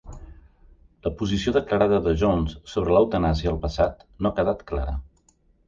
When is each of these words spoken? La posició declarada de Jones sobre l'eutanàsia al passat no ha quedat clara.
La 1.07 1.11
posició 1.19 1.53
declarada 1.57 1.99
de 2.09 2.15
Jones 2.23 2.57
sobre 2.73 2.97
l'eutanàsia 2.97 3.55
al 3.55 3.63
passat 3.69 4.05
no 4.17 4.33
ha 4.33 4.37
quedat 4.43 4.69
clara. 4.75 4.99